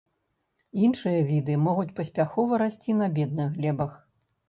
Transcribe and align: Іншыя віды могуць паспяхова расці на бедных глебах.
Іншыя 0.87 1.19
віды 1.33 1.59
могуць 1.67 1.95
паспяхова 2.01 2.53
расці 2.65 2.99
на 3.07 3.15
бедных 3.19 3.57
глебах. 3.63 3.99